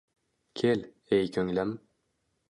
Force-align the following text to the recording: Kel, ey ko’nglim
Kel, 0.61 0.81
ey 1.17 1.29
ko’nglim 1.35 1.75